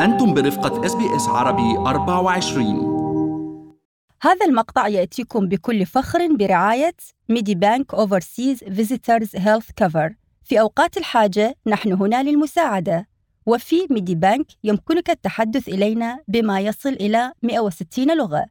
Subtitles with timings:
[0.00, 3.74] أنتم برفقة SBS عربي 24
[4.22, 6.94] هذا المقطع يأتيكم بكل فخر برعاية
[7.28, 10.14] Medibank Overseas Visitors Health Cover.
[10.44, 13.08] في أوقات الحاجة نحن هنا للمساعدة
[13.46, 18.46] وفي Medibank يمكنك التحدث إلينا بما يصل إلى 160 لغة.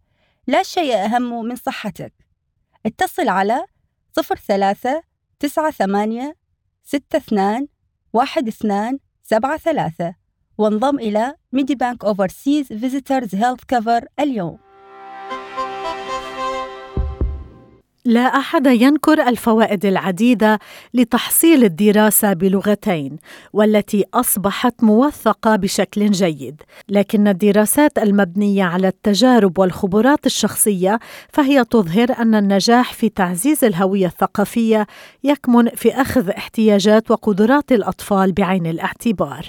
[0.48, 2.14] لا شيء أهم من صحتك.
[2.86, 3.66] اتصل على
[4.16, 5.02] 03
[5.40, 6.34] 98
[6.86, 7.68] 62
[8.14, 10.23] 12 73
[10.58, 14.63] وانضم إلى Medibank Overseas Visitors Health Cover اليوم.
[18.06, 20.60] لا أحد ينكر الفوائد العديدة
[20.94, 23.18] لتحصيل الدراسة بلغتين
[23.54, 26.62] والتي أصبحت موثقة بشكل جيد.
[26.90, 34.88] لكن الدراسات المبنية على التجارب والخبرات الشخصية فهي تظهر أن النجاح في تعزيز الهوية الثقافية
[35.24, 39.46] يكمن في أخذ احتياجات وقدرات الأطفال بعين الاعتبار.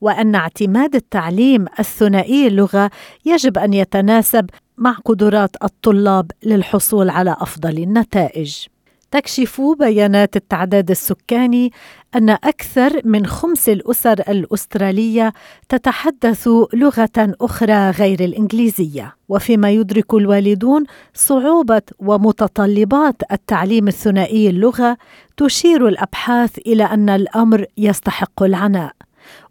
[0.00, 2.90] وأن اعتماد التعليم الثنائي اللغة
[3.24, 8.66] يجب أن يتناسب مع قدرات الطلاب للحصول على أفضل النتائج.
[9.10, 11.72] تكشف بيانات التعداد السكاني
[12.14, 15.32] أن أكثر من خمس الأسر الأسترالية
[15.68, 24.96] تتحدث لغة أخرى غير الإنجليزية وفيما يدرك الوالدون صعوبة ومتطلبات التعليم الثنائي اللغة
[25.36, 28.92] تشير الأبحاث إلى أن الأمر يستحق العناء.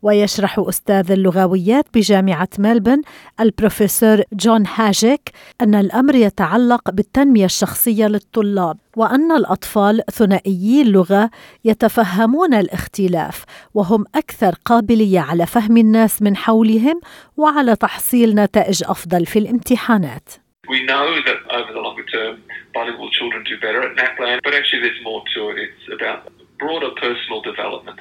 [0.01, 3.01] ويشرح أستاذ اللغويات بجامعة ملبن
[3.39, 11.29] البروفيسور جون هاجيك أن الأمر يتعلق بالتنمية الشخصية للطلاب وأن الأطفال ثنائيي اللغة
[11.65, 17.01] يتفهمون الاختلاف وهم أكثر قابلية على فهم الناس من حولهم
[17.37, 20.29] وعلى تحصيل نتائج أفضل في الامتحانات.
[20.69, 24.81] We know that over the longer term, bilingual children do better at NAPLAN, but actually
[24.85, 25.57] there's more to it.
[25.65, 26.19] It's about
[26.59, 27.99] broader personal development.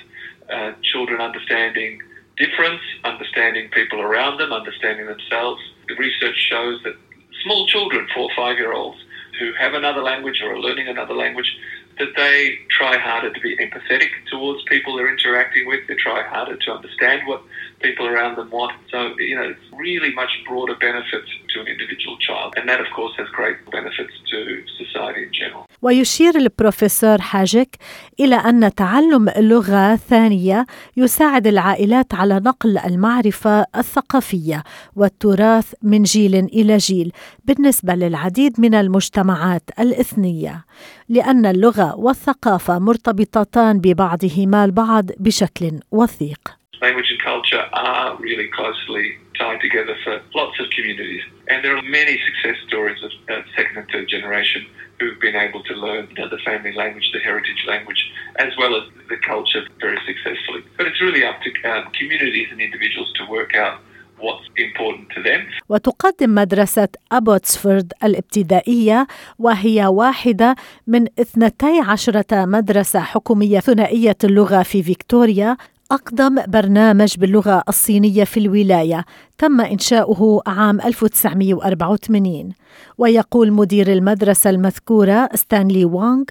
[0.51, 2.01] uh, children understanding
[2.37, 5.61] difference, understanding people around them, understanding themselves.
[5.89, 6.95] The research shows that
[7.43, 8.99] small children, four or five year olds,
[9.39, 11.57] who have another language or are learning another language,
[11.99, 15.81] that they try harder to be empathetic towards people they're interacting with.
[15.89, 17.43] They try harder to understand what
[17.81, 18.77] people around them want.
[18.91, 19.55] So, you know,
[19.85, 22.49] really much broader benefits to an individual child.
[22.57, 24.39] And that, of course, has great benefits to
[24.83, 25.67] society in general.
[25.83, 27.77] ويشير البروفيسور حاجك
[28.21, 30.67] إلى أن تعلم لغة ثانية
[30.97, 34.63] يساعد العائلات على نقل المعرفة الثقافية
[34.97, 37.13] والتراث من جيل إلى جيل
[37.45, 40.65] بالنسبة للعديد من المجتمعات الإثنية
[41.09, 46.66] لأن اللغة والثقافة مرتبطتان ببعضهما البعض بشكل وثيق.
[46.82, 51.22] language and culture are really closely tied together for lots of communities.
[51.48, 54.66] And there are many success stories of uh, second and third generation
[55.00, 58.02] who've been able to learn you know, the family language, the heritage language,
[58.38, 60.62] as well as the culture very successfully.
[60.78, 63.80] But it's really up to um, communities and individuals to work out
[64.18, 65.42] what's important to them.
[65.70, 69.08] وتقدم مدرسة أبوتسفورد الابتدائية
[69.40, 70.56] وهي واحدة
[70.88, 75.58] من اثنتي عشرة مدرسة حكومية ثنائية اللغة في فيكتوريا
[75.93, 79.05] أقدم برنامج باللغة الصينية في الولاية.
[79.39, 82.53] تم إنشاؤه عام 1984
[82.99, 86.25] ويقول مدير المدرسة المذكورة ستانلي وانغ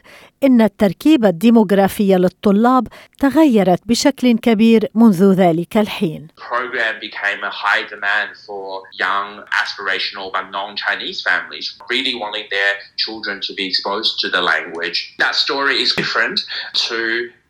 [0.44, 2.88] إن التركيبة الديموغرافية للطلاب
[3.20, 6.28] تغيرت بشكل كبير منذ ذلك الحين.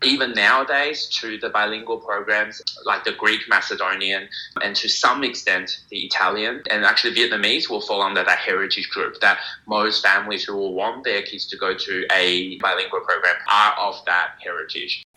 [0.02, 4.28] Even nowadays, to the bilingual programs like the Greek, Macedonian,
[4.62, 9.20] and to some extent, the Italian and actually Vietnamese will fall under that heritage group
[9.20, 13.74] that most families who will want their kids to go to a bilingual program are
[13.78, 15.05] of that heritage.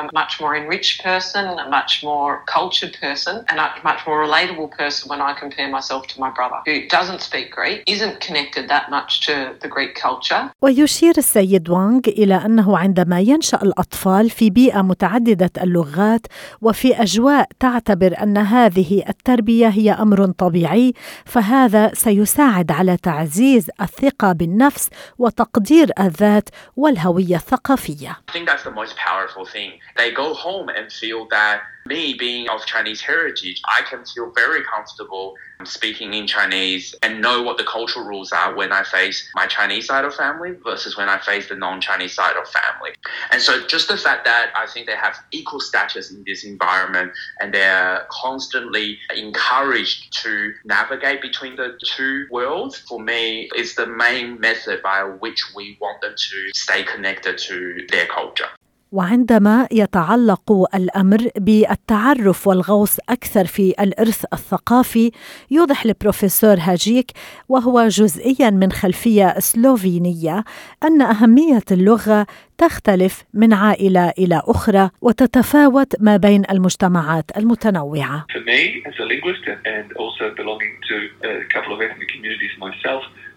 [0.00, 4.18] I'm a much more enriched person, a much more cultured person, and a much more
[4.26, 8.64] relatable person when I compare myself to my brother, who doesn't speak Greek, isn't connected
[8.74, 10.50] that much to the Greek culture.
[10.62, 16.26] ويشير السيد وانغ إلى أنه عندما ينشأ الأطفال في بيئة متعددة اللغات
[16.62, 20.94] وفي أجواء تعتبر أن هذه التربية هي أمر طبيعي
[21.24, 28.16] فهذا سيساعد على تعزيز الثقة بالنفس وتقدير الذات والهوية الثقافية.
[28.28, 29.70] I think that's the most powerful thing.
[29.96, 34.62] They go home and feel that me being of Chinese heritage, I can feel very
[34.62, 35.34] comfortable
[35.64, 39.86] speaking in Chinese and know what the cultural rules are when I face my Chinese
[39.86, 42.92] side of family versus when I face the non-Chinese side of family.
[43.32, 47.12] And so just the fact that I think they have equal status in this environment
[47.40, 54.40] and they're constantly encouraged to navigate between the two worlds for me is the main
[54.40, 58.48] method by which we want them to stay connected to their culture.
[58.92, 65.10] وعندما يتعلق الأمر بالتعرف والغوص أكثر في الإرث الثقافي
[65.50, 67.10] يوضح البروفيسور هاجيك
[67.48, 70.44] وهو جزئيا من خلفية سلوفينية
[70.84, 72.26] أن أهمية اللغة
[72.58, 78.26] تختلف من عائلة إلى أخرى وتتفاوت ما بين المجتمعات المتنوعة.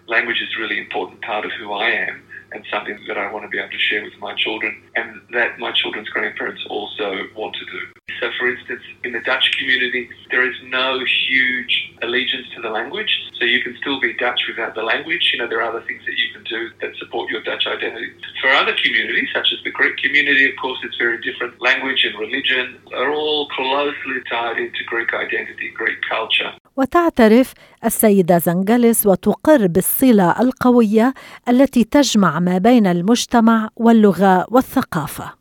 [0.06, 2.33] Language is really important part of who I am.
[2.54, 5.58] And something that I want to be able to share with my children and that
[5.58, 7.80] my children's grandparents also want to do.
[8.20, 13.10] So, for instance, in the Dutch community, there is no huge allegiance to the language.
[13.38, 15.30] So, you can still be Dutch without the language.
[15.32, 18.12] You know, there are other things that you can do that support your Dutch identity.
[18.40, 21.60] For other communities, such as the Greek community, of course, it's very different.
[21.60, 26.52] Language and religion are all closely tied into Greek identity, Greek culture.
[26.76, 27.52] وتعترف
[27.84, 31.14] السيدة زنجلس وتقر بالصلة القوية
[31.48, 35.32] التي تجمع ما بين المجتمع واللغة والثقافة.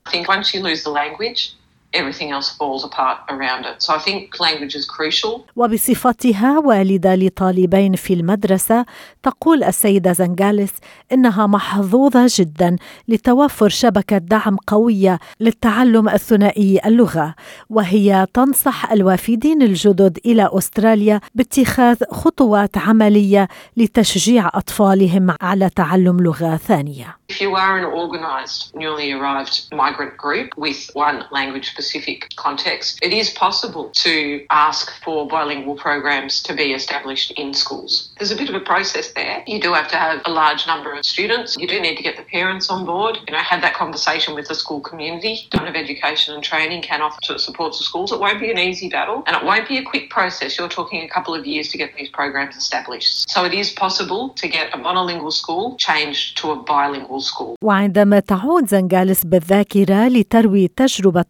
[1.93, 3.75] Everything else falls apart around it.
[3.85, 5.45] So I think language is crucial.
[5.55, 8.85] وبصفتها والدة لطالبين في المدرسة
[9.23, 10.73] تقول السيدة زنجالس
[11.11, 12.75] إنها محظوظة جدا
[13.07, 17.35] لتوفر شبكة دعم قوية للتعلم الثنائي اللغة
[17.69, 23.47] وهي تنصح الوافدين الجدد إلى أستراليا باتخاذ خطوات عملية
[23.77, 27.17] لتشجيع أطفالهم على تعلم لغة ثانية.
[27.31, 33.12] If you are an organised, newly arrived migrant group with one language specific context, it
[33.12, 38.10] is possible to ask for bilingual programs to be established in schools.
[38.18, 39.42] There's a bit of a process there.
[39.46, 41.56] You do have to have a large number of students.
[41.56, 43.18] You do need to get the parents on board.
[43.26, 45.46] You know, have that conversation with the school community.
[45.50, 48.12] Department of Education and Training can offer support to schools.
[48.12, 50.58] It won't be an easy battle and it won't be a quick process.
[50.58, 53.30] You're talking a couple of years to get these programs established.
[53.30, 57.54] So it is possible to get a monolingual school changed to a bilingual school.
[57.62, 61.24] وعندما تعود زنجالس بالذاكرة لتروي تجربة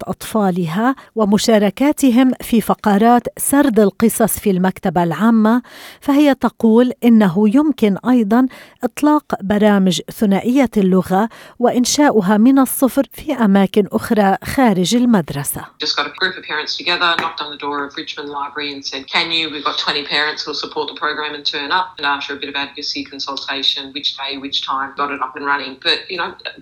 [0.48, 5.62] أطفالها ومشاركاتهم في فقرات سرد القصص في المكتبة العامة
[6.00, 8.46] فهي تقول إنه يمكن أيضا
[8.84, 15.64] إطلاق برامج ثنائية اللغة وإنشاؤها من الصفر في أماكن أخرى خارج المدرسة.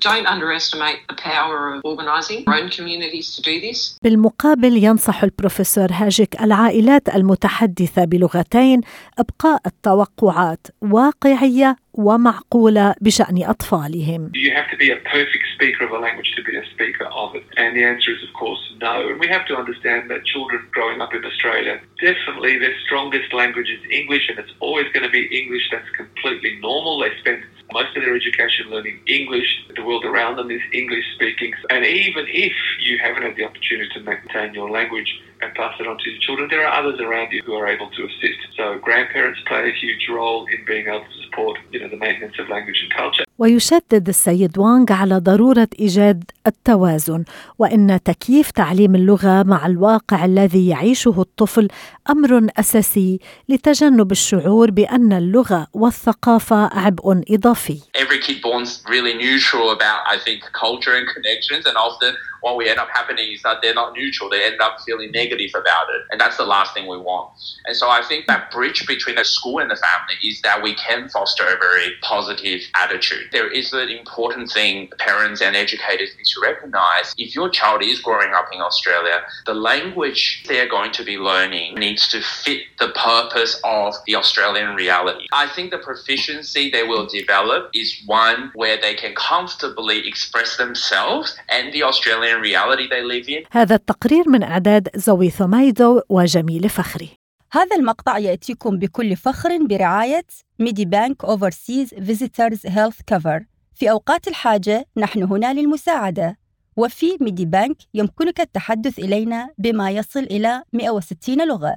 [0.09, 3.72] Don't underestimate the power of organising your own communities to do this.
[4.04, 8.82] بالمقابل ينصح البروفيسور هاجك العائلات المتحدثة بلغتين
[9.20, 14.32] إبقاء التوقعات واقعية ومعقولة بشأن أطفالهم.
[14.36, 17.36] You have to be a perfect speaker of a language to be a speaker of
[17.36, 17.46] it.
[17.58, 18.96] And the answer is, of course, no.
[19.10, 21.76] And we have to understand that children growing up in Australia,
[22.10, 25.66] definitely their strongest language is English, and it's always going to be English.
[25.74, 26.94] That's completely normal.
[27.02, 27.40] They spend
[27.73, 29.49] most of their education learning English.
[29.75, 31.53] The world around them is English speaking.
[31.71, 35.87] And even if you haven't had the opportunity to maintain your language and pass it
[35.91, 38.41] on to your children, there are others around you who are able to assist.
[38.59, 42.37] So grandparents play a huge role in being able to support, you know, the maintenance
[42.43, 43.25] of language and culture.
[43.39, 47.25] ويشدد السيد وانغ على ضروره ايجاد التوازن
[47.59, 51.69] وان تكييف تعليم اللغة مع الواقع الذي يعيشه الطفل
[52.11, 57.81] أمر اساسي لتجنب الشعور بان اللغة والثقافه عبء اضافي.
[57.95, 62.15] Every kid born's really neutral about, I think, culture and connections, and often
[62.45, 64.27] what we end up happening is that they're not neutral.
[64.31, 67.32] They end up feeling negative about it, and that's the last thing we want.
[67.66, 70.76] And so I think that bridge between the school and the family is that we
[70.76, 73.26] can foster a very positive attitude.
[73.32, 77.14] There is an important thing parents and educators need to recognize.
[77.18, 81.76] If your child is growing up in Australia, the language they're going to be learning
[81.76, 85.26] needs to fit the purpose of the Australian reality.
[85.34, 91.36] I think the proficiency they will develop is one where they can comfortably express themselves
[91.50, 93.44] and the Australian reality they live in.
[93.52, 97.11] هذا التقرير من إعداد زوي ثميدو وجميل فخري.
[97.53, 100.27] هذا المقطع يأتيكم بكل فخر برعاية
[100.59, 103.45] Medibank Overseas Visitors Health Cover.
[103.75, 106.39] في أوقات الحاجة نحن هنا للمساعدة
[106.77, 111.77] وفي Medibank يمكنك التحدث إلينا بما يصل إلى 160 لغة.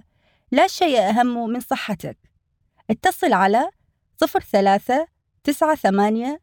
[0.52, 2.18] لا شيء أهم من صحتك.
[2.90, 3.70] اتصل على
[4.18, 5.08] 03
[5.46, 6.38] 98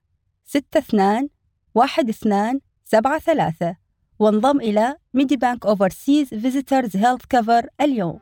[0.57, 1.29] 62
[1.77, 3.82] 12 73
[4.19, 8.19] وانضم إلى Medibank Overseas Visitors Health Cover اليوم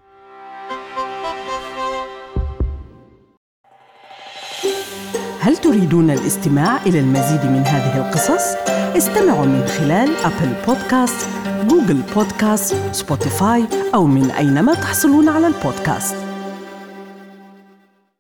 [5.41, 8.57] هل تريدون الاستماع إلى المزيد من هذه القصص؟
[8.97, 11.29] استمعوا من خلال Apple Podcast،
[11.69, 16.30] Google Podcast، Spotify أو من أينما تحصلون على البودكاست